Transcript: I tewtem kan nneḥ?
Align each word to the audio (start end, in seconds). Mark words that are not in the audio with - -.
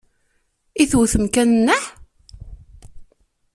I 0.81 0.83
tewtem 0.91 1.25
kan 1.33 1.49
nneḥ? 1.55 1.83